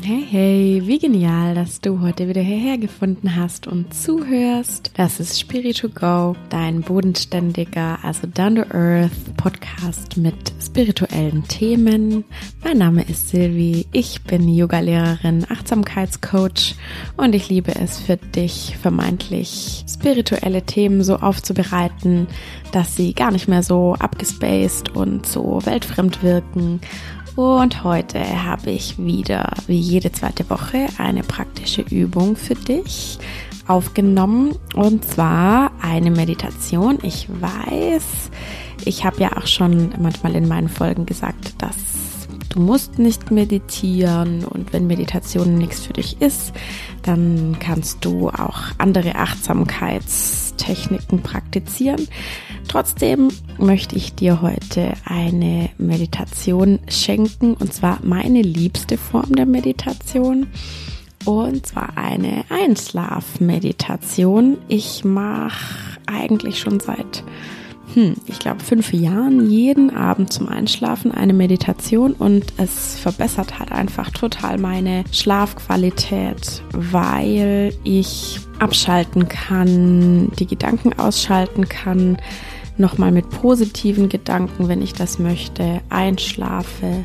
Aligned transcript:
Hey, 0.00 0.24
hey, 0.30 0.82
wie 0.84 0.98
genial, 1.00 1.56
dass 1.56 1.80
du 1.80 2.00
heute 2.00 2.28
wieder 2.28 2.40
hierher 2.40 2.78
gefunden 2.78 3.34
hast 3.34 3.66
und 3.66 3.92
zuhörst. 3.92 4.92
Das 4.94 5.18
ist 5.18 5.40
Spirit 5.40 5.78
to 5.78 5.88
Go, 5.88 6.36
dein 6.50 6.82
bodenständiger, 6.82 7.98
also 8.02 8.28
down 8.28 8.54
to 8.54 8.62
earth 8.72 9.36
Podcast 9.36 10.16
mit 10.16 10.52
spirituellen 10.62 11.42
Themen. 11.48 12.24
Mein 12.62 12.78
Name 12.78 13.02
ist 13.02 13.30
Silvi, 13.30 13.86
ich 13.90 14.22
bin 14.22 14.48
Yogalehrerin, 14.48 15.44
Achtsamkeitscoach 15.48 16.76
und 17.16 17.34
ich 17.34 17.48
liebe 17.48 17.74
es 17.74 17.98
für 17.98 18.16
dich 18.16 18.76
vermeintlich 18.80 19.84
spirituelle 19.88 20.62
Themen 20.62 21.02
so 21.02 21.16
aufzubereiten, 21.16 22.28
dass 22.70 22.94
sie 22.94 23.14
gar 23.14 23.32
nicht 23.32 23.48
mehr 23.48 23.64
so 23.64 23.94
abgespaced 23.98 24.94
und 24.94 25.26
so 25.26 25.60
weltfremd 25.64 26.22
wirken 26.22 26.80
und 27.38 27.84
heute 27.84 28.18
habe 28.44 28.72
ich 28.72 28.98
wieder, 28.98 29.52
wie 29.68 29.78
jede 29.78 30.10
zweite 30.10 30.50
Woche, 30.50 30.88
eine 30.98 31.22
praktische 31.22 31.82
Übung 31.82 32.34
für 32.34 32.56
dich 32.56 33.20
aufgenommen. 33.68 34.56
Und 34.74 35.04
zwar 35.04 35.70
eine 35.80 36.10
Meditation. 36.10 36.98
Ich 37.02 37.28
weiß, 37.28 38.32
ich 38.84 39.04
habe 39.04 39.20
ja 39.20 39.36
auch 39.36 39.46
schon 39.46 39.94
manchmal 40.00 40.34
in 40.34 40.48
meinen 40.48 40.68
Folgen 40.68 41.06
gesagt, 41.06 41.62
dass 41.62 41.76
du 42.48 42.60
musst 42.60 42.98
nicht 42.98 43.30
meditieren 43.30 44.44
und 44.44 44.72
wenn 44.72 44.86
Meditation 44.86 45.58
nichts 45.58 45.84
für 45.86 45.92
dich 45.92 46.20
ist, 46.20 46.52
dann 47.02 47.58
kannst 47.60 48.04
du 48.04 48.28
auch 48.28 48.58
andere 48.78 49.14
Achtsamkeitstechniken 49.16 51.22
praktizieren. 51.22 52.08
Trotzdem 52.68 53.28
möchte 53.58 53.96
ich 53.96 54.14
dir 54.14 54.40
heute 54.42 54.92
eine 55.04 55.70
Meditation 55.78 56.80
schenken 56.88 57.54
und 57.54 57.72
zwar 57.72 58.00
meine 58.02 58.42
liebste 58.42 58.98
Form 58.98 59.34
der 59.34 59.46
Meditation 59.46 60.48
und 61.24 61.66
zwar 61.66 61.96
eine 61.96 62.44
Einschlafmeditation. 62.48 64.58
Ich 64.68 65.04
mache 65.04 65.98
eigentlich 66.06 66.60
schon 66.60 66.78
seit 66.80 67.24
hm, 67.94 68.14
ich 68.26 68.38
glaube, 68.38 68.60
fünf 68.60 68.92
Jahren 68.92 69.50
jeden 69.50 69.94
Abend 69.94 70.32
zum 70.32 70.48
Einschlafen 70.48 71.10
eine 71.10 71.32
Meditation 71.32 72.12
und 72.12 72.52
es 72.58 72.98
verbessert 72.98 73.58
halt 73.58 73.72
einfach 73.72 74.10
total 74.10 74.58
meine 74.58 75.04
Schlafqualität, 75.10 76.62
weil 76.72 77.72
ich 77.84 78.40
abschalten 78.58 79.28
kann, 79.28 80.30
die 80.38 80.46
Gedanken 80.46 80.98
ausschalten 80.98 81.68
kann, 81.68 82.18
nochmal 82.76 83.10
mit 83.10 83.30
positiven 83.30 84.08
Gedanken, 84.08 84.68
wenn 84.68 84.82
ich 84.82 84.92
das 84.92 85.18
möchte, 85.18 85.80
einschlafe. 85.88 87.04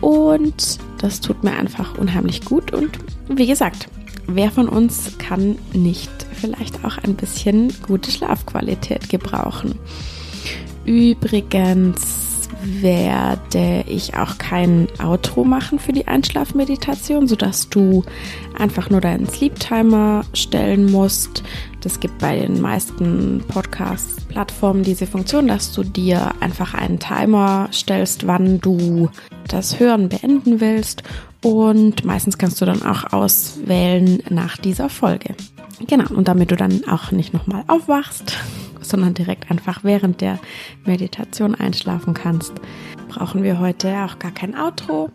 Und 0.00 0.78
das 1.00 1.20
tut 1.20 1.44
mir 1.44 1.52
einfach 1.52 1.98
unheimlich 1.98 2.44
gut. 2.44 2.72
Und 2.72 2.98
wie 3.28 3.46
gesagt, 3.46 3.88
wer 4.28 4.50
von 4.50 4.68
uns 4.68 5.18
kann 5.18 5.58
nicht 5.72 6.10
vielleicht 6.32 6.84
auch 6.84 6.98
ein 6.98 7.14
bisschen 7.14 7.72
gute 7.82 8.10
Schlafqualität 8.10 9.08
gebrauchen? 9.08 9.78
Übrigens 10.84 12.28
werde 12.62 13.84
ich 13.86 14.16
auch 14.16 14.38
kein 14.38 14.88
Outro 15.02 15.44
machen 15.44 15.78
für 15.78 15.92
die 15.92 16.06
Einschlafmeditation, 16.08 17.26
sodass 17.26 17.68
du 17.68 18.04
einfach 18.58 18.90
nur 18.90 19.00
deinen 19.00 19.28
Sleep 19.28 19.58
Timer 19.58 20.24
stellen 20.34 20.90
musst. 20.90 21.42
Das 21.80 22.00
gibt 22.00 22.18
bei 22.18 22.38
den 22.40 22.60
meisten 22.60 23.42
Podcast-Plattformen 23.48 24.82
diese 24.82 25.06
Funktion, 25.06 25.46
dass 25.46 25.72
du 25.72 25.84
dir 25.84 26.32
einfach 26.40 26.74
einen 26.74 26.98
Timer 26.98 27.68
stellst, 27.72 28.26
wann 28.26 28.60
du 28.60 29.08
das 29.46 29.78
Hören 29.78 30.08
beenden 30.08 30.60
willst. 30.60 31.02
Und 31.42 32.04
meistens 32.04 32.38
kannst 32.38 32.60
du 32.60 32.64
dann 32.64 32.82
auch 32.82 33.12
auswählen 33.12 34.22
nach 34.28 34.56
dieser 34.56 34.88
Folge. 34.88 35.34
Genau, 35.86 36.12
und 36.12 36.26
damit 36.26 36.50
du 36.50 36.56
dann 36.56 36.82
auch 36.88 37.12
nicht 37.12 37.32
nochmal 37.32 37.64
aufwachst, 37.68 38.36
sondern 38.80 39.14
direkt 39.14 39.50
einfach 39.50 39.84
während 39.84 40.20
der 40.20 40.38
Meditation 40.84 41.54
einschlafen 41.54 42.14
kannst, 42.14 42.52
brauchen 43.08 43.42
wir 43.42 43.60
heute 43.60 44.04
auch 44.04 44.18
gar 44.18 44.32
kein 44.32 44.56
Outro, 44.56 45.10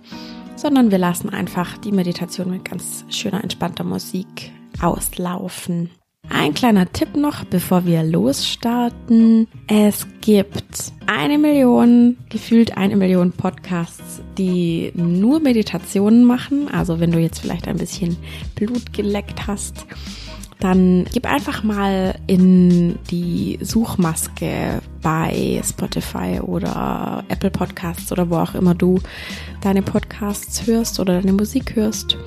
sondern 0.55 0.91
wir 0.91 0.97
lassen 0.97 1.29
einfach 1.29 1.77
die 1.77 1.91
Meditation 1.91 2.51
mit 2.51 2.65
ganz 2.65 3.05
schöner, 3.09 3.43
entspannter 3.43 3.83
Musik 3.83 4.51
auslaufen. 4.81 5.89
Ein 6.29 6.53
kleiner 6.53 6.91
Tipp 6.91 7.15
noch, 7.15 7.45
bevor 7.45 7.85
wir 7.85 8.03
losstarten. 8.03 9.47
Es 9.67 10.05
gibt 10.21 10.91
eine 11.05 11.37
Million, 11.37 12.17
gefühlt 12.29 12.77
eine 12.77 12.95
Million 12.95 13.31
Podcasts, 13.31 14.21
die 14.37 14.91
nur 14.93 15.39
Meditationen 15.39 16.25
machen. 16.25 16.69
Also 16.69 16.99
wenn 16.99 17.11
du 17.11 17.19
jetzt 17.19 17.39
vielleicht 17.39 17.67
ein 17.67 17.77
bisschen 17.77 18.17
Blut 18.55 18.91
geleckt 18.93 19.47
hast, 19.47 19.85
dann 20.59 21.05
gib 21.13 21.25
einfach 21.25 21.63
mal 21.63 22.15
in 22.27 22.99
die 23.09 23.59
Suchmaske 23.61 24.81
bei 25.01 25.61
Spotify 25.63 26.39
oder 26.41 27.23
Apple 27.29 27.51
Podcasts 27.51 28.11
oder 28.11 28.29
wo 28.29 28.35
auch 28.35 28.53
immer 28.53 28.75
du 28.75 28.99
deine 29.61 29.81
Podcasts 29.81 30.67
hörst 30.67 30.99
oder 30.99 31.21
deine 31.21 31.33
Musik 31.33 31.75
hörst. 31.75 32.17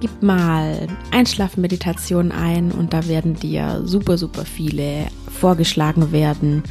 Gib 0.00 0.22
mal 0.22 0.86
Einschlafmeditation 1.10 2.32
ein 2.32 2.70
und 2.70 2.92
da 2.92 3.08
werden 3.08 3.34
dir 3.34 3.82
super, 3.84 4.18
super 4.18 4.44
viele 4.44 5.06
vorgeschlagen 5.40 6.12
werden. 6.12 6.62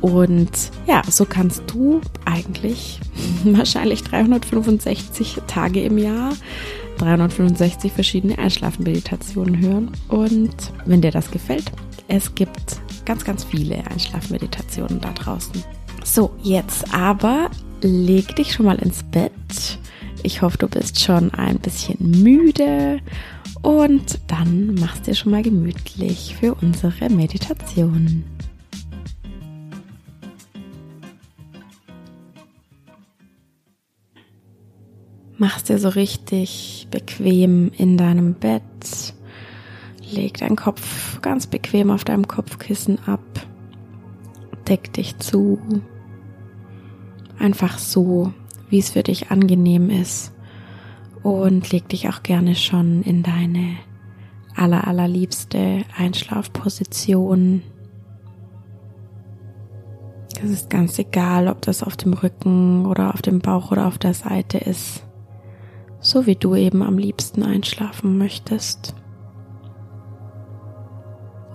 Und 0.00 0.50
ja, 0.86 1.02
so 1.08 1.24
kannst 1.24 1.62
du 1.66 2.00
eigentlich 2.24 3.00
wahrscheinlich 3.44 4.02
365 4.04 5.38
Tage 5.46 5.82
im 5.82 5.98
Jahr 5.98 6.32
365 6.98 7.92
verschiedene 7.92 8.38
Einschlafmeditationen 8.38 9.58
hören. 9.58 9.90
Und 10.08 10.54
wenn 10.84 11.00
dir 11.00 11.10
das 11.10 11.30
gefällt, 11.30 11.72
es 12.08 12.34
gibt 12.34 12.80
ganz, 13.04 13.24
ganz 13.24 13.44
viele 13.44 13.86
Einschlafmeditationen 13.86 15.00
da 15.00 15.12
draußen. 15.12 15.64
So, 16.04 16.30
jetzt 16.42 16.94
aber 16.94 17.50
leg 17.82 18.36
dich 18.36 18.52
schon 18.52 18.66
mal 18.66 18.78
ins 18.78 19.02
Bett. 19.02 19.32
Ich 20.22 20.42
hoffe, 20.42 20.58
du 20.58 20.68
bist 20.68 21.00
schon 21.00 21.32
ein 21.32 21.58
bisschen 21.58 22.22
müde 22.22 23.00
und 23.62 24.20
dann 24.26 24.74
machst 24.74 25.06
dir 25.06 25.14
schon 25.14 25.32
mal 25.32 25.42
gemütlich 25.42 26.36
für 26.38 26.54
unsere 26.54 27.08
Meditation. 27.08 28.24
Mach's 35.38 35.64
dir 35.64 35.78
so 35.78 35.88
richtig 35.88 36.86
bequem 36.90 37.70
in 37.78 37.96
deinem 37.96 38.34
Bett. 38.34 38.62
Leg 40.10 40.36
deinen 40.36 40.56
Kopf 40.56 41.22
ganz 41.22 41.46
bequem 41.46 41.90
auf 41.90 42.04
deinem 42.04 42.28
Kopfkissen 42.28 42.98
ab. 43.06 43.22
Deck 44.68 44.92
dich 44.92 45.16
zu. 45.18 45.58
Einfach 47.38 47.78
so, 47.78 48.34
wie 48.70 48.78
es 48.78 48.90
für 48.90 49.02
dich 49.02 49.30
angenehm 49.30 49.90
ist. 49.90 50.32
Und 51.22 51.70
leg 51.70 51.88
dich 51.88 52.08
auch 52.08 52.22
gerne 52.22 52.54
schon 52.54 53.02
in 53.02 53.22
deine 53.22 53.76
aller, 54.56 54.86
allerliebste 54.86 55.84
Einschlafposition. 55.96 57.62
Es 60.42 60.50
ist 60.50 60.70
ganz 60.70 60.98
egal, 60.98 61.48
ob 61.48 61.60
das 61.60 61.82
auf 61.82 61.98
dem 61.98 62.14
Rücken 62.14 62.86
oder 62.86 63.12
auf 63.12 63.20
dem 63.20 63.40
Bauch 63.40 63.70
oder 63.70 63.86
auf 63.86 63.98
der 63.98 64.14
Seite 64.14 64.56
ist 64.56 65.04
so 66.00 66.26
wie 66.26 66.34
du 66.34 66.54
eben 66.54 66.82
am 66.82 66.98
liebsten 66.98 67.42
einschlafen 67.42 68.18
möchtest. 68.18 68.94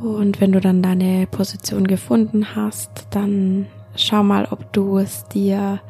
Und 0.01 0.39
wenn 0.39 0.51
du 0.51 0.61
dann 0.61 0.83
deine 0.83 1.25
Position 1.25 1.87
gefunden 1.87 2.55
hast, 2.55 3.07
dann 3.09 3.65
schau 3.95 4.23
mal, 4.23 4.47
ob 4.51 4.71
du 4.71 4.97
es 4.97 5.25
dir 5.25 5.81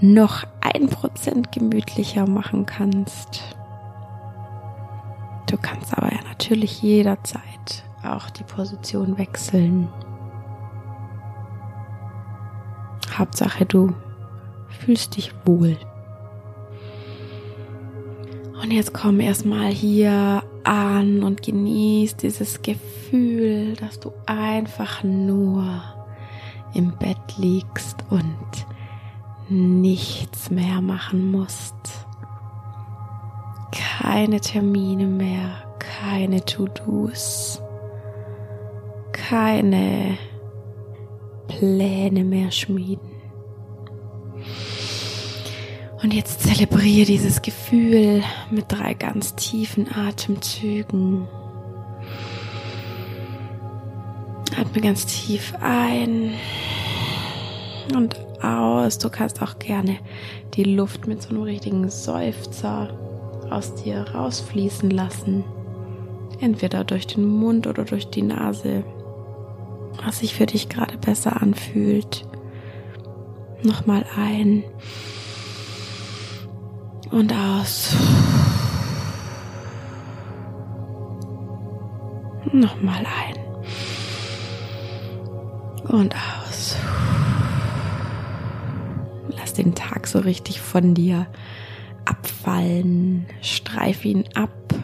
noch 0.00 0.44
ein 0.60 0.88
Prozent 0.88 1.52
gemütlicher 1.52 2.26
machen 2.26 2.66
kannst. 2.66 3.56
Du 5.46 5.56
kannst 5.56 5.96
aber 5.96 6.12
ja 6.12 6.20
natürlich 6.28 6.82
jederzeit 6.82 7.84
auch 8.02 8.30
die 8.30 8.44
Position 8.44 9.18
wechseln. 9.18 9.88
Hauptsache 13.16 13.66
du 13.66 13.92
fühlst 14.68 15.16
dich 15.16 15.34
wohl. 15.44 15.76
Und 18.62 18.70
jetzt 18.70 18.94
komm 18.94 19.20
erstmal 19.20 19.70
hier 19.70 20.42
an 20.64 21.22
und 21.22 21.42
genieß 21.42 22.16
dieses 22.16 22.62
Gefühl, 22.62 23.74
dass 23.76 23.98
du 24.00 24.12
einfach 24.26 25.02
nur 25.02 25.82
im 26.74 26.92
Bett 26.96 27.18
liegst 27.38 27.96
und 28.10 28.66
nichts 29.50 30.50
mehr 30.50 30.80
machen 30.80 31.30
musst. 31.30 32.06
Keine 33.72 34.40
Termine 34.40 35.06
mehr, 35.06 35.50
keine 35.78 36.44
To-Dos, 36.44 37.60
keine 39.12 40.16
Pläne 41.48 42.24
mehr 42.24 42.50
schmieden. 42.50 43.10
Und 46.02 46.14
jetzt 46.14 46.40
zelebriere 46.40 47.06
dieses 47.06 47.42
Gefühl 47.42 48.22
mit 48.50 48.66
drei 48.68 48.94
ganz 48.94 49.34
tiefen 49.34 49.86
Atemzügen. 49.92 51.28
Atme 54.58 54.80
ganz 54.80 55.04
tief 55.06 55.52
ein 55.60 56.32
und 57.94 58.16
aus. 58.42 58.98
Du 58.98 59.08
kannst 59.10 59.42
auch 59.42 59.58
gerne 59.58 59.98
die 60.54 60.64
Luft 60.64 61.06
mit 61.06 61.22
so 61.22 61.30
einem 61.30 61.42
richtigen 61.42 61.88
Seufzer 61.90 62.88
aus 63.50 63.74
dir 63.74 64.06
rausfließen 64.14 64.90
lassen. 64.90 65.44
Entweder 66.40 66.84
durch 66.84 67.06
den 67.06 67.26
Mund 67.26 67.66
oder 67.66 67.84
durch 67.84 68.08
die 68.08 68.22
Nase, 68.22 68.84
was 70.04 70.20
sich 70.20 70.34
für 70.34 70.46
dich 70.46 70.68
gerade 70.68 70.96
besser 70.98 71.40
anfühlt. 71.42 72.24
Nochmal 73.62 74.04
ein 74.16 74.64
und 77.10 77.32
aus. 77.32 77.94
Nochmal 82.52 83.04
ein 83.04 83.36
und 85.88 86.14
aus. 86.14 86.39
Den 89.60 89.74
Tag 89.74 90.06
so 90.06 90.18
richtig 90.20 90.60
von 90.60 90.94
dir 90.94 91.26
abfallen. 92.04 93.26
Streif 93.42 94.04
ihn 94.04 94.24
ab, 94.34 94.74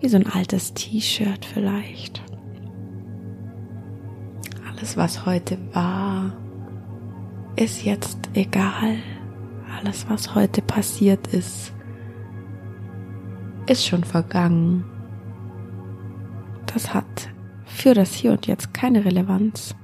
wie 0.00 0.08
so 0.08 0.16
ein 0.16 0.26
altes 0.26 0.74
T-Shirt 0.74 1.44
vielleicht. 1.44 2.22
Alles, 4.68 4.96
was 4.96 5.24
heute 5.24 5.58
war, 5.72 6.36
ist 7.56 7.84
jetzt 7.84 8.18
egal. 8.34 8.96
Alles, 9.78 10.06
was 10.08 10.34
heute 10.34 10.62
passiert 10.62 11.26
ist, 11.28 11.72
ist 13.66 13.86
schon 13.86 14.04
vergangen. 14.04 14.84
Das 16.66 16.92
hat 16.92 17.30
für 17.64 17.94
das 17.94 18.14
Hier 18.14 18.32
und 18.32 18.46
Jetzt 18.46 18.74
keine 18.74 19.04
Relevanz. 19.04 19.74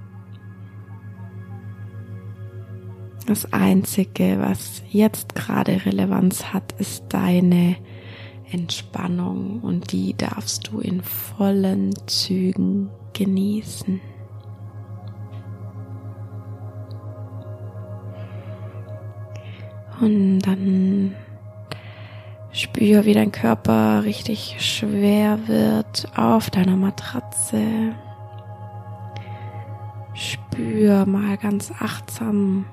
Das 3.27 3.53
Einzige, 3.53 4.39
was 4.41 4.83
jetzt 4.91 5.35
gerade 5.35 5.85
Relevanz 5.87 6.53
hat, 6.53 6.73
ist 6.79 7.05
deine 7.09 7.77
Entspannung 8.51 9.61
und 9.61 9.93
die 9.93 10.15
darfst 10.15 10.69
du 10.69 10.81
in 10.81 11.03
vollen 11.03 11.95
Zügen 12.07 12.91
genießen. 13.13 14.01
Und 20.01 20.41
dann 20.41 21.15
spür, 22.51 23.05
wie 23.05 23.15
dein 23.15 23.31
Körper 23.31 24.03
richtig 24.05 24.57
schwer 24.59 25.39
wird 25.47 26.09
auf 26.17 26.51
deiner 26.51 26.77
Matratze. 26.77 27.63
Spür 30.13 31.07
mal 31.07 31.37
ganz 31.37 31.71
achtsam 31.79 32.67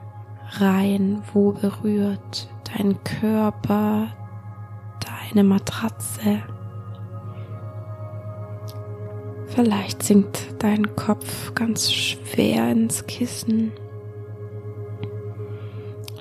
rein, 0.51 1.21
wo 1.33 1.51
berührt 1.51 2.49
dein 2.75 3.03
Körper 3.03 4.07
deine 5.29 5.43
Matratze. 5.43 6.41
Vielleicht 9.47 10.03
sinkt 10.03 10.55
dein 10.59 10.95
Kopf 10.95 11.53
ganz 11.53 11.91
schwer 11.91 12.71
ins 12.71 13.05
Kissen. 13.07 13.71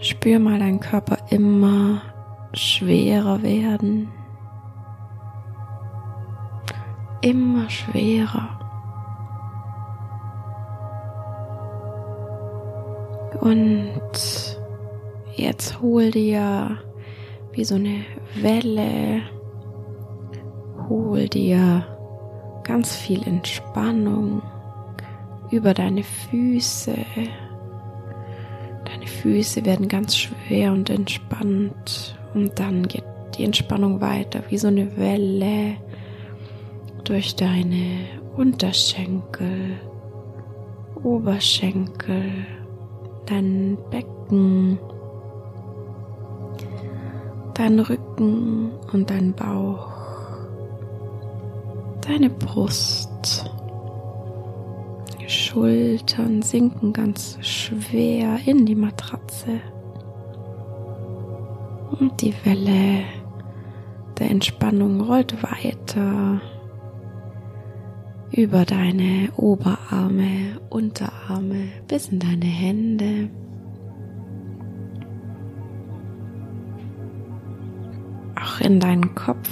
Spür 0.00 0.38
mal 0.38 0.58
deinen 0.58 0.80
Körper 0.80 1.18
immer 1.30 2.02
schwerer 2.54 3.42
werden. 3.42 4.08
Immer 7.20 7.68
schwerer. 7.68 8.57
Und 13.40 14.00
jetzt 15.34 15.80
hol 15.80 16.10
dir 16.10 16.78
wie 17.52 17.64
so 17.64 17.76
eine 17.76 18.04
Welle, 18.36 19.22
hol 20.88 21.28
dir 21.28 21.86
ganz 22.64 22.96
viel 22.96 23.26
Entspannung 23.26 24.42
über 25.50 25.74
deine 25.74 26.02
Füße. 26.02 26.94
Deine 28.84 29.06
Füße 29.06 29.64
werden 29.64 29.88
ganz 29.88 30.16
schwer 30.16 30.72
und 30.72 30.90
entspannt 30.90 32.18
und 32.34 32.58
dann 32.58 32.86
geht 32.86 33.04
die 33.36 33.44
Entspannung 33.44 34.00
weiter 34.00 34.42
wie 34.48 34.58
so 34.58 34.68
eine 34.68 34.96
Welle 34.96 35.76
durch 37.04 37.36
deine 37.36 38.00
Unterschenkel, 38.36 39.78
Oberschenkel, 41.02 42.46
dein 43.28 43.76
Becken, 43.90 44.78
dein 47.54 47.78
Rücken 47.80 48.70
und 48.92 49.10
dein 49.10 49.34
Bauch, 49.34 49.88
deine 52.06 52.30
Brust. 52.30 53.44
Die 55.20 55.28
Schultern 55.28 56.40
sinken 56.40 56.92
ganz 56.92 57.38
schwer 57.42 58.38
in 58.46 58.64
die 58.64 58.74
Matratze. 58.74 59.60
Und 62.00 62.20
die 62.22 62.34
Welle 62.44 63.04
der 64.18 64.30
Entspannung 64.30 65.00
rollt 65.02 65.42
weiter 65.42 66.40
über 68.38 68.64
deine 68.64 69.32
Oberarme, 69.36 70.60
Unterarme 70.70 71.70
bis 71.88 72.06
in 72.06 72.20
deine 72.20 72.46
Hände. 72.46 73.30
Auch 78.40 78.60
in 78.60 78.78
deinen 78.78 79.12
Kopf. 79.16 79.50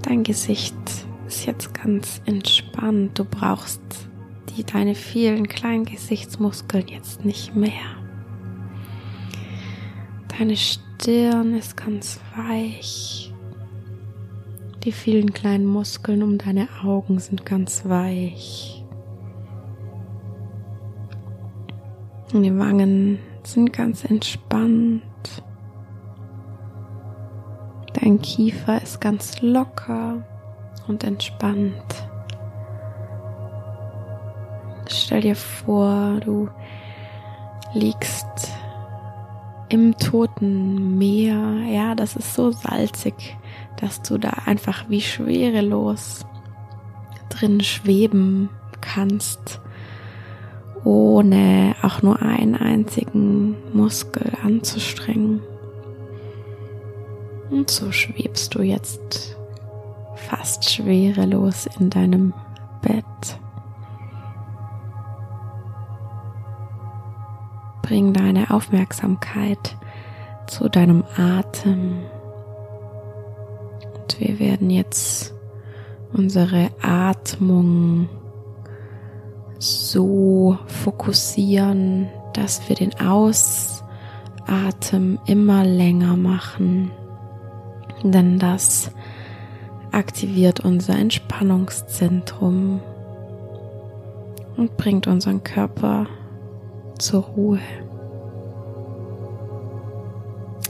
Dein 0.00 0.22
Gesicht 0.22 0.74
ist 1.26 1.44
jetzt 1.44 1.74
ganz 1.74 2.22
entspannt. 2.24 3.18
Du 3.18 3.26
brauchst 3.26 3.82
die 4.56 4.64
deine 4.64 4.94
vielen 4.94 5.46
kleinen 5.46 5.84
Gesichtsmuskeln 5.84 6.88
jetzt 6.88 7.26
nicht 7.26 7.54
mehr. 7.54 7.98
Deine 10.38 10.56
Stirn 10.56 11.52
ist 11.52 11.76
ganz 11.76 12.20
weich. 12.34 13.33
Die 14.84 14.92
vielen 14.92 15.32
kleinen 15.32 15.64
Muskeln 15.64 16.22
um 16.22 16.36
deine 16.36 16.68
Augen 16.84 17.18
sind 17.18 17.46
ganz 17.46 17.88
weich. 17.88 18.84
Und 22.34 22.42
die 22.42 22.58
Wangen 22.58 23.18
sind 23.44 23.72
ganz 23.72 24.04
entspannt. 24.04 25.02
Dein 27.94 28.20
Kiefer 28.20 28.82
ist 28.82 29.00
ganz 29.00 29.40
locker 29.40 30.22
und 30.86 31.02
entspannt. 31.02 31.72
Stell 34.90 35.22
dir 35.22 35.36
vor, 35.36 36.20
du 36.22 36.50
liegst 37.72 38.52
im 39.70 39.96
toten 39.96 40.98
Meer. 40.98 41.40
Ja, 41.70 41.94
das 41.94 42.16
ist 42.16 42.34
so 42.34 42.50
salzig 42.50 43.34
dass 43.80 44.02
du 44.02 44.18
da 44.18 44.30
einfach 44.46 44.88
wie 44.88 45.00
schwerelos 45.00 46.24
drin 47.28 47.60
schweben 47.60 48.48
kannst, 48.80 49.60
ohne 50.84 51.74
auch 51.82 52.02
nur 52.02 52.20
einen 52.20 52.54
einzigen 52.54 53.56
Muskel 53.72 54.32
anzustrengen. 54.42 55.40
Und 57.50 57.70
so 57.70 57.92
schwebst 57.92 58.54
du 58.54 58.62
jetzt 58.62 59.36
fast 60.14 60.70
schwerelos 60.70 61.68
in 61.78 61.90
deinem 61.90 62.32
Bett. 62.82 63.04
Bring 67.82 68.12
deine 68.12 68.50
Aufmerksamkeit 68.50 69.76
zu 70.46 70.68
deinem 70.68 71.04
Atem 71.16 71.98
wir 74.18 74.38
werden 74.38 74.70
jetzt 74.70 75.34
unsere 76.12 76.70
Atmung 76.80 78.08
so 79.58 80.58
fokussieren, 80.66 82.08
dass 82.34 82.68
wir 82.68 82.76
den 82.76 82.94
Ausatmen 83.00 83.80
immer 85.26 85.64
länger 85.64 86.16
machen. 86.16 86.90
Denn 88.02 88.38
das 88.38 88.90
aktiviert 89.92 90.60
unser 90.60 90.98
Entspannungszentrum 90.98 92.80
und 94.56 94.76
bringt 94.76 95.06
unseren 95.06 95.42
Körper 95.42 96.06
zur 96.98 97.22
Ruhe. 97.22 97.60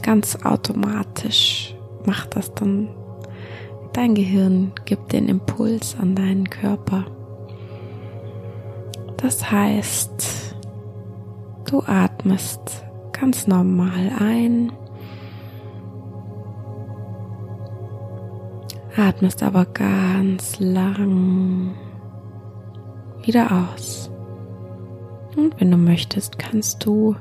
Ganz 0.01 0.37
automatisch 0.43 1.75
macht 2.05 2.35
das 2.35 2.53
dann 2.53 2.89
dein 3.97 4.15
Gehirn, 4.15 4.73
gibt 4.85 5.13
den 5.13 5.29
Impuls 5.29 5.95
an 5.99 6.15
deinen 6.15 6.49
Körper. 6.49 7.05
Das 9.17 9.49
heißt, 9.49 10.55
du 11.69 11.81
atmest 11.81 12.83
ganz 13.13 13.47
normal 13.47 14.11
ein, 14.19 14.71
atmest 18.97 19.41
aber 19.43 19.65
ganz 19.65 20.59
lang 20.59 21.73
wieder 23.23 23.69
aus. 23.71 24.11
Und 25.35 25.59
wenn 25.59 25.71
du 25.71 25.77
möchtest, 25.77 26.37
kannst 26.37 26.85
du 26.85 27.15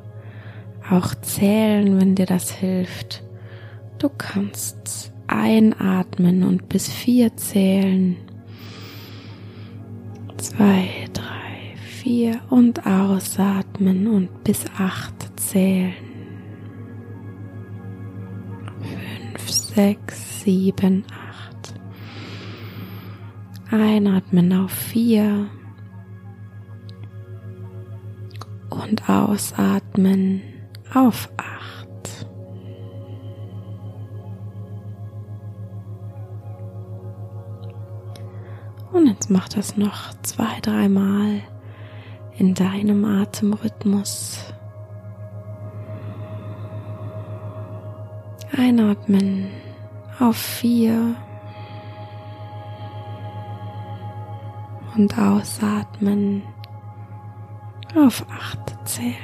auch 0.90 1.14
zählen, 1.22 2.00
wenn 2.00 2.14
dir 2.14 2.26
das 2.26 2.50
hilft. 2.50 3.22
Du 3.98 4.08
kannst 4.08 5.13
einatmen 5.34 6.44
und 6.44 6.68
bis 6.68 6.88
vier 6.88 7.36
zählen. 7.36 8.16
Zwei, 10.36 11.08
drei, 11.12 11.76
vier 11.76 12.40
und 12.50 12.86
ausatmen 12.86 14.06
und 14.06 14.44
bis 14.44 14.64
acht 14.78 15.38
zählen. 15.38 15.94
Fünf, 18.80 19.50
sechs, 19.50 20.42
sieben, 20.42 21.04
acht. 21.10 21.74
Einatmen 23.70 24.52
auf 24.52 24.70
vier 24.70 25.48
und 28.70 29.08
ausatmen 29.08 30.42
auf 30.92 31.28
acht. 31.36 31.53
Jetzt 39.24 39.30
mach 39.30 39.48
das 39.48 39.78
noch 39.78 40.12
zwei, 40.22 40.60
dreimal 40.60 41.40
in 42.36 42.52
deinem 42.52 43.06
Atemrhythmus. 43.06 44.52
Einatmen 48.54 49.46
auf 50.20 50.36
vier 50.36 51.16
und 54.94 55.18
ausatmen 55.18 56.42
auf 57.96 58.26
acht 58.30 58.76
zählen. 58.86 59.14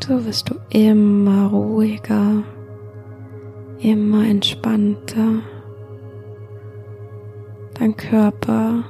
So 0.00 0.24
wirst 0.24 0.48
du 0.48 0.54
immer 0.70 1.48
ruhiger, 1.48 2.44
immer 3.78 4.26
entspannter. 4.26 5.40
Dein 7.74 7.96
Körper 7.96 8.84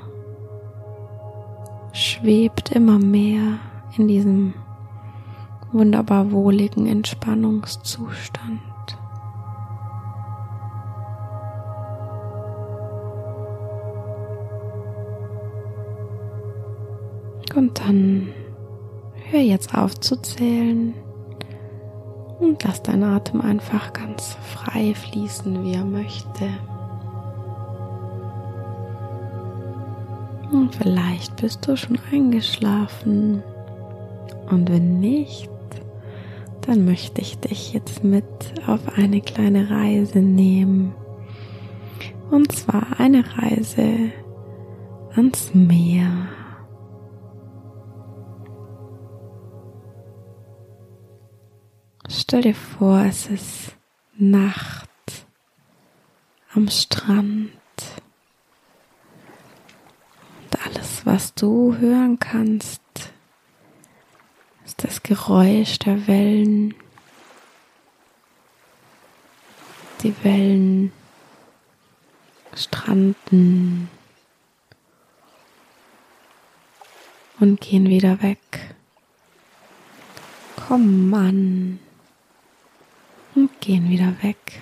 schwebt 1.92 2.70
immer 2.72 2.98
mehr 2.98 3.58
in 3.96 4.08
diesem 4.08 4.54
wunderbar 5.72 6.30
wohligen 6.30 6.86
Entspannungszustand. 6.86 8.60
Und 17.54 17.80
dann 17.80 18.28
hör 19.30 19.40
jetzt 19.40 19.74
auf 19.74 19.98
zu 19.98 20.20
zählen 20.20 20.94
und 22.38 22.62
lass 22.64 22.82
deinen 22.82 23.04
Atem 23.04 23.40
einfach 23.40 23.92
ganz 23.92 24.36
frei 24.42 24.94
fließen, 24.94 25.64
wie 25.64 25.74
er 25.74 25.84
möchte. 25.84 26.48
Und 30.52 30.74
vielleicht 30.74 31.36
bist 31.36 31.66
du 31.66 31.76
schon 31.76 31.98
eingeschlafen. 32.12 33.42
Und 34.50 34.70
wenn 34.70 35.00
nicht, 35.00 35.50
dann 36.62 36.84
möchte 36.84 37.20
ich 37.20 37.38
dich 37.38 37.72
jetzt 37.72 38.04
mit 38.04 38.24
auf 38.66 38.80
eine 38.96 39.20
kleine 39.20 39.70
Reise 39.70 40.18
nehmen. 40.18 40.94
Und 42.30 42.52
zwar 42.52 42.98
eine 42.98 43.24
Reise 43.38 44.10
ans 45.14 45.54
Meer. 45.54 46.28
Stell 52.28 52.42
dir 52.42 52.56
vor, 52.56 53.04
es 53.04 53.28
ist 53.28 53.76
Nacht 54.16 54.88
am 56.54 56.68
Strand. 56.68 57.52
Und 60.42 60.66
alles, 60.66 61.06
was 61.06 61.34
du 61.34 61.76
hören 61.76 62.18
kannst, 62.18 62.82
ist 64.64 64.82
das 64.82 65.04
Geräusch 65.04 65.78
der 65.78 66.08
Wellen. 66.08 66.74
Die 70.02 70.24
Wellen 70.24 70.90
stranden 72.56 73.88
und 77.38 77.60
gehen 77.60 77.88
wieder 77.88 78.20
weg. 78.20 78.74
Komm 80.56 81.14
an 81.14 81.78
und 83.36 83.60
gehen 83.60 83.88
wieder 83.90 84.14
weg. 84.22 84.60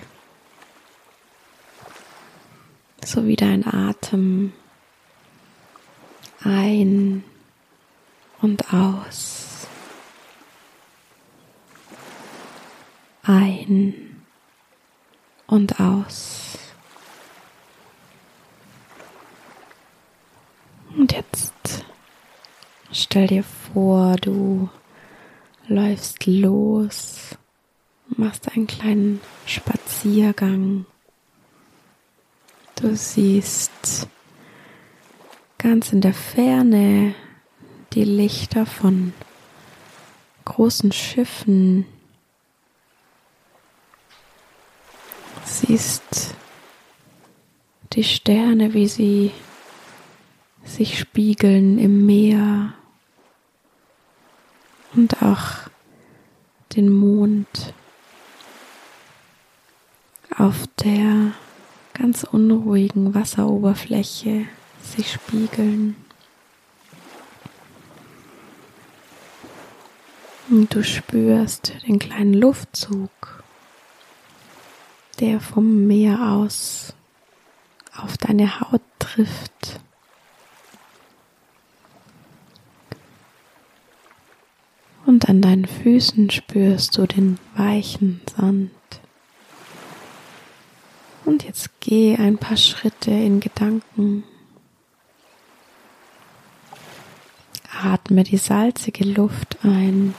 So 3.03 3.25
wie 3.25 3.35
dein 3.35 3.65
Atem 3.65 4.51
ein 6.43 7.23
und 8.41 8.73
aus. 8.73 9.67
Ein 13.23 14.23
und 15.47 15.79
aus. 15.79 16.57
Und 20.95 21.11
jetzt 21.11 21.85
stell 22.91 23.27
dir 23.27 23.43
vor, 23.43 24.15
du 24.17 24.69
läufst 25.67 26.25
los 26.27 27.24
machst 28.17 28.51
einen 28.55 28.67
kleinen 28.67 29.21
Spaziergang. 29.45 30.85
Du 32.75 32.95
siehst 32.95 34.07
ganz 35.57 35.93
in 35.93 36.01
der 36.01 36.13
Ferne 36.13 37.15
die 37.93 38.03
Lichter 38.03 38.65
von 38.65 39.13
großen 40.43 40.91
Schiffen. 40.91 41.85
Siehst 45.43 46.35
die 47.93 48.03
Sterne, 48.03 48.73
wie 48.73 48.87
sie 48.87 49.31
sich 50.63 50.99
spiegeln 50.99 51.79
im 51.79 52.05
Meer 52.05 52.73
und 54.93 55.21
auch 55.21 55.69
den 56.75 56.89
Mond 56.89 57.73
auf 60.37 60.67
der 60.83 61.31
ganz 61.93 62.23
unruhigen 62.23 63.15
Wasseroberfläche 63.15 64.45
sich 64.81 65.11
spiegeln. 65.13 65.95
Und 70.49 70.75
du 70.75 70.83
spürst 70.83 71.73
den 71.87 71.97
kleinen 71.97 72.33
Luftzug, 72.33 73.09
der 75.19 75.39
vom 75.39 75.87
Meer 75.87 76.33
aus 76.33 76.93
auf 77.97 78.17
deine 78.17 78.59
Haut 78.59 78.81
trifft. 78.99 79.79
Und 85.05 85.29
an 85.29 85.41
deinen 85.41 85.65
Füßen 85.65 86.29
spürst 86.29 86.97
du 86.97 87.07
den 87.07 87.39
weichen 87.55 88.21
Sand. 88.35 88.71
Und 91.25 91.43
jetzt 91.43 91.71
geh 91.79 92.15
ein 92.15 92.37
paar 92.37 92.55
Schritte 92.55 93.09
in 93.09 93.39
Gedanken. 93.39 94.23
Atme 97.81 98.23
die 98.23 98.37
salzige 98.37 99.03
Luft 99.03 99.57
ein. 99.63 100.13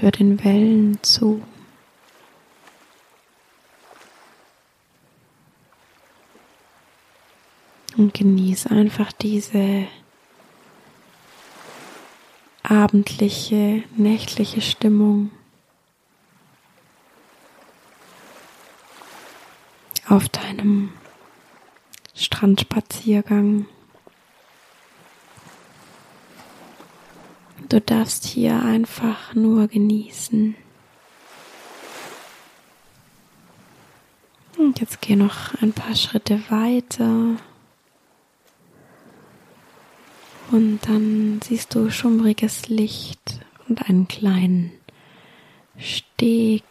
Hör 0.00 0.12
den 0.12 0.42
Wellen 0.44 0.98
zu. 1.02 1.42
Und 7.96 8.14
genieß 8.14 8.68
einfach 8.68 9.10
diese 9.10 9.88
abendliche, 12.62 13.82
nächtliche 13.96 14.60
Stimmung 14.60 15.32
auf 20.08 20.28
deinem 20.28 20.92
Strandspaziergang. 22.14 23.66
Du 27.68 27.80
darfst 27.80 28.24
hier 28.24 28.62
einfach 28.62 29.34
nur 29.34 29.68
genießen. 29.68 30.56
Und 34.56 34.80
jetzt 34.80 35.00
geh 35.00 35.16
noch 35.16 35.54
ein 35.60 35.72
paar 35.72 35.94
Schritte 35.94 36.42
weiter. 36.48 37.36
Und 40.50 40.80
dann 40.88 41.40
siehst 41.44 41.74
du 41.74 41.90
schummriges 41.90 42.68
Licht 42.68 43.40
und 43.68 43.88
einen 43.88 44.08
kleinen 44.08 44.72
Steg 45.78 46.64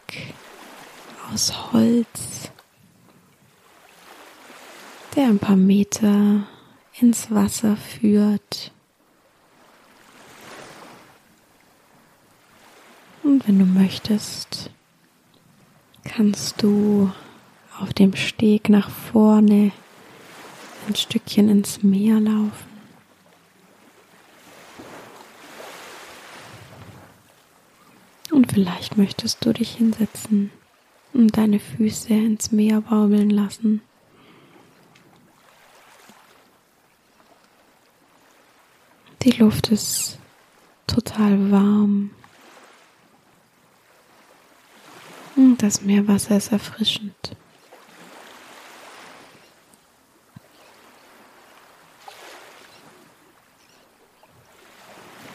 aus 1.32 1.72
Holz, 1.72 2.50
der 5.18 5.26
ein 5.26 5.40
paar 5.40 5.56
Meter 5.56 6.46
ins 7.00 7.28
Wasser 7.32 7.76
führt. 7.76 8.70
Und 13.24 13.48
wenn 13.48 13.58
du 13.58 13.64
möchtest, 13.64 14.70
kannst 16.04 16.62
du 16.62 17.10
auf 17.80 17.92
dem 17.92 18.14
Steg 18.14 18.68
nach 18.68 18.90
vorne 18.90 19.72
ein 20.86 20.94
Stückchen 20.94 21.48
ins 21.48 21.82
Meer 21.82 22.20
laufen. 22.20 22.68
Und 28.30 28.52
vielleicht 28.52 28.96
möchtest 28.96 29.44
du 29.44 29.52
dich 29.52 29.72
hinsetzen 29.72 30.52
und 31.12 31.36
deine 31.36 31.58
Füße 31.58 32.14
ins 32.14 32.52
Meer 32.52 32.82
baumeln 32.82 33.30
lassen. 33.30 33.82
Die 39.28 39.36
Luft 39.42 39.70
ist 39.70 40.18
total 40.86 41.50
warm. 41.50 42.12
Und 45.36 45.62
das 45.62 45.82
Meerwasser 45.82 46.38
ist 46.38 46.50
erfrischend. 46.50 47.36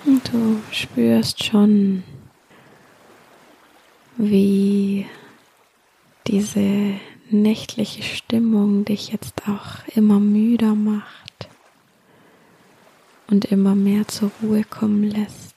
Und 0.05 0.27
du 0.33 0.59
spürst 0.71 1.43
schon, 1.43 2.03
wie 4.17 5.05
diese 6.25 6.95
nächtliche 7.29 8.01
Stimmung 8.01 8.85
dich 8.85 9.11
jetzt 9.11 9.43
auch 9.47 9.87
immer 9.95 10.19
müder 10.19 10.73
macht 10.73 11.23
und 13.33 13.45
immer 13.45 13.73
mehr 13.73 14.07
zur 14.07 14.29
Ruhe 14.43 14.63
kommen 14.63 15.03
lässt. 15.03 15.55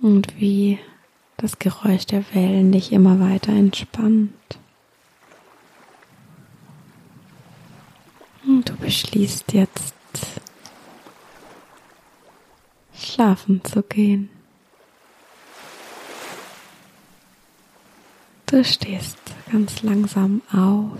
Und 0.00 0.40
wie 0.40 0.78
das 1.36 1.58
Geräusch 1.58 2.06
der 2.06 2.24
Wellen 2.32 2.72
dich 2.72 2.92
immer 2.92 3.20
weiter 3.20 3.52
entspannt. 3.52 4.32
Und 8.46 8.70
du 8.70 8.76
beschließt 8.76 9.52
jetzt 9.52 9.94
schlafen 12.94 13.62
zu 13.64 13.82
gehen. 13.82 14.30
Du 18.46 18.64
stehst 18.64 19.18
ganz 19.50 19.82
langsam 19.82 20.40
auf, 20.50 20.98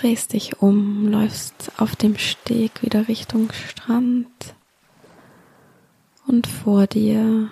drehst 0.00 0.32
dich 0.32 0.62
um, 0.62 1.08
läufst 1.08 1.72
auf 1.76 1.94
dem 1.94 2.16
Steg 2.16 2.82
wieder 2.82 3.06
Richtung 3.06 3.52
Strand 3.52 4.54
und 6.26 6.46
vor 6.46 6.86
dir 6.86 7.50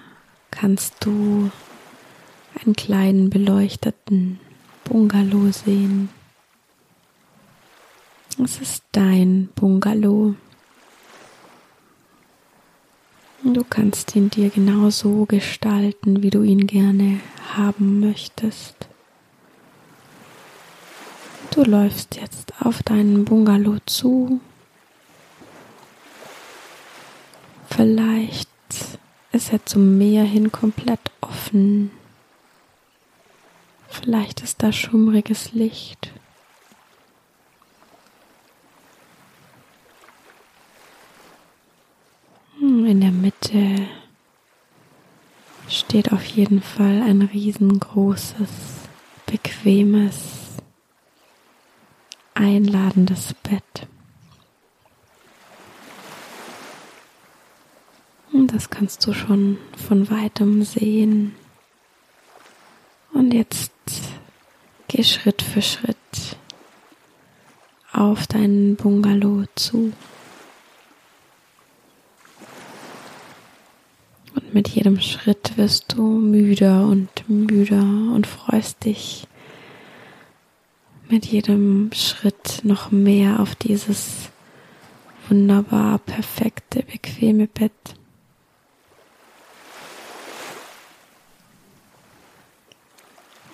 kannst 0.51 1.05
du 1.05 1.51
einen 2.59 2.75
kleinen 2.75 3.29
beleuchteten 3.29 4.41
Bungalow 4.85 5.53
sehen. 5.53 6.09
Es 8.43 8.61
ist 8.61 8.85
dein 8.93 9.49
Bungalow. 9.55 10.35
Du 13.45 13.65
kannst 13.69 14.17
ihn 14.17 14.31
dir 14.31 14.49
genau 14.49 14.89
so 14.89 15.27
gestalten, 15.27 16.23
wie 16.23 16.31
du 16.31 16.43
ihn 16.43 16.67
gerne 16.67 17.21
haben 17.55 18.01
möchtest. 18.01 18.89
Du 21.59 21.65
läufst 21.65 22.15
jetzt 22.15 22.53
auf 22.61 22.85
deinen 22.85 23.25
Bungalow 23.25 23.79
zu. 23.85 24.41
Vielleicht 27.69 28.49
ist 29.33 29.53
er 29.53 29.67
zum 29.67 29.99
Meer 29.99 30.23
hin 30.23 30.53
komplett 30.53 31.01
offen. 31.21 31.91
Vielleicht 33.89 34.41
ist 34.43 34.63
da 34.63 34.71
schummriges 34.71 35.53
Licht. 35.53 36.13
Hm, 42.61 42.87
in 42.87 43.01
der 43.01 43.11
Mitte 43.11 43.89
steht 45.69 46.13
auf 46.13 46.25
jeden 46.25 46.63
Fall 46.63 47.03
ein 47.03 47.23
riesengroßes, 47.23 48.49
bequemes, 49.27 50.38
einladendes 52.39 53.35
Bett. 53.43 53.89
Und 58.33 58.55
das 58.55 58.71
kannst 58.71 59.07
du 59.07 59.13
schon 59.13 59.59
von 59.89 60.11
weitem 60.11 60.63
sehen. 60.63 61.35
Und 63.13 63.35
jetzt 63.35 63.73
geh 64.87 65.03
Schritt 65.03 65.43
für 65.43 65.63
Schritt 65.63 65.97
auf 67.93 68.27
deinen 68.27 68.77
Bungalow 68.77 69.45
zu. 69.57 69.93
mit 74.53 74.69
jedem 74.69 74.99
Schritt 75.01 75.57
wirst 75.57 75.93
du 75.93 76.03
müder 76.03 76.87
und 76.87 77.29
müder 77.29 77.83
und 77.83 78.27
freust 78.27 78.85
dich 78.85 79.27
mit 81.11 81.27
jedem 81.27 81.91
Schritt 81.93 82.61
noch 82.65 82.91
mehr 82.91 83.41
auf 83.41 83.55
dieses 83.55 84.31
wunderbar 85.29 85.99
perfekte, 85.99 86.83
bequeme 86.83 87.47
Bett. 87.47 87.73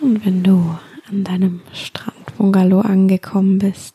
Und 0.00 0.24
wenn 0.24 0.42
du 0.42 0.78
an 1.08 1.24
deinem 1.24 1.60
Strandbungalow 1.72 2.80
angekommen 2.80 3.58
bist, 3.58 3.94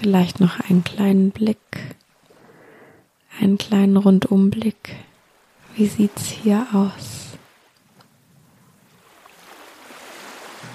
vielleicht 0.00 0.40
noch 0.40 0.60
einen 0.60 0.84
kleinen 0.84 1.30
Blick 1.30 1.58
einen 3.40 3.58
kleinen 3.58 3.96
Rundumblick. 3.96 4.96
Wie 5.74 5.86
sieht's 5.86 6.28
hier 6.30 6.66
aus? 6.72 7.23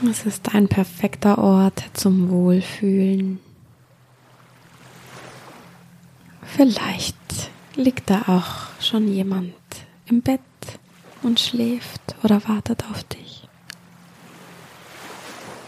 Es 0.08 0.26
ist 0.26 0.56
ein 0.56 0.70
perfekter 0.70 1.38
Ort 1.38 1.84
zum 1.94 2.30
Wohlfühlen. 2.30 3.40
Vielleicht 6.42 7.18
liegt 7.76 8.10
da 8.10 8.22
auch 8.28 8.82
schon 8.82 9.10
jemand 9.10 9.54
im 10.06 10.22
Bett 10.22 10.40
und 11.22 11.42
schläft 11.42 12.16
oder 12.24 12.48
wartet 12.48 12.86
auf 12.90 13.04
dich. 13.04 13.50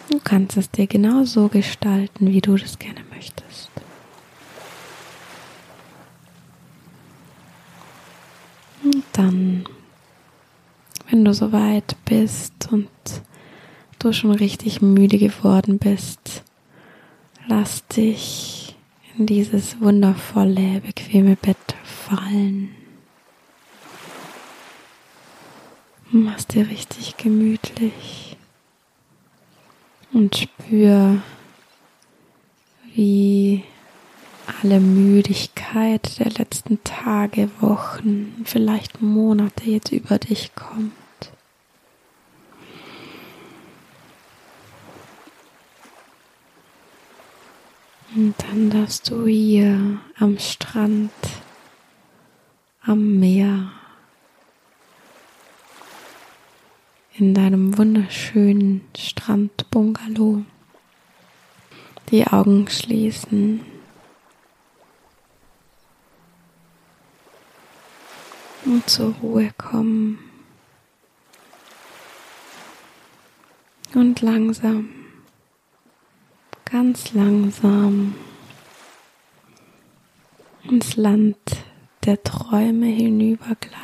Du 0.09 0.19
kannst 0.23 0.55
es 0.55 0.71
dir 0.71 0.87
genau 0.87 1.25
so 1.25 1.49
gestalten, 1.49 2.27
wie 2.27 2.41
du 2.41 2.55
das 2.55 2.79
gerne 2.79 3.01
möchtest. 3.13 3.69
Und 8.81 9.03
dann, 9.11 9.65
wenn 11.09 11.25
du 11.25 11.33
soweit 11.33 11.97
bist 12.05 12.71
und 12.71 12.89
du 14.03 14.13
schon 14.13 14.31
richtig 14.31 14.81
müde 14.81 15.17
geworden 15.17 15.77
bist, 15.77 16.43
lass 17.47 17.85
dich 17.87 18.75
in 19.17 19.25
dieses 19.25 19.79
wundervolle, 19.79 20.81
bequeme 20.81 21.35
Bett 21.35 21.57
fallen. 21.83 22.69
Mach's 26.09 26.47
dir 26.47 26.67
richtig 26.67 27.17
gemütlich 27.17 28.35
und 30.11 30.35
spür, 30.35 31.21
wie 32.93 33.63
alle 34.61 34.79
Müdigkeit 34.79 36.19
der 36.19 36.31
letzten 36.31 36.83
Tage, 36.83 37.49
Wochen, 37.61 38.41
vielleicht 38.43 39.01
Monate 39.01 39.69
jetzt 39.69 39.91
über 39.91 40.17
dich 40.17 40.53
kommt. 40.55 40.91
Und 48.13 48.35
dann 48.39 48.69
darfst 48.69 49.09
du 49.09 49.25
hier 49.25 49.99
am 50.19 50.37
Strand, 50.37 51.11
am 52.81 53.19
Meer, 53.19 53.71
in 57.13 57.33
deinem 57.33 57.77
wunderschönen 57.77 58.81
Strandbungalow 58.97 60.43
die 62.09 62.27
Augen 62.27 62.67
schließen. 62.67 63.63
Und 68.65 68.89
zur 68.89 69.13
Ruhe 69.15 69.51
kommen. 69.57 70.19
Und 73.93 74.21
langsam, 74.21 75.00
ganz 76.91 77.13
langsam 77.13 78.15
ins 80.69 80.97
Land 80.97 81.37
der 82.03 82.21
Träume 82.21 82.87
hinübergleiten. 82.87 83.80